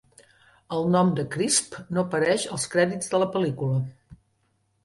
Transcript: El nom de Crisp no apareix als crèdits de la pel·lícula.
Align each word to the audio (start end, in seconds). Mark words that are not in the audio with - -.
El 0.77 0.87
nom 0.95 1.11
de 1.19 1.25
Crisp 1.35 1.77
no 1.97 2.05
apareix 2.11 2.47
als 2.57 2.65
crèdits 2.77 3.13
de 3.15 3.23
la 3.25 3.31
pel·lícula. 3.37 3.83